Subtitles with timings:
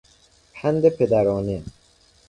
[0.53, 1.63] پند پدرانه